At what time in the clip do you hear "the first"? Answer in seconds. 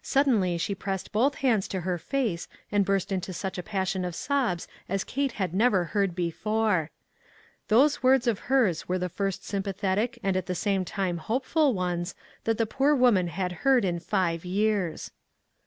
8.98-9.44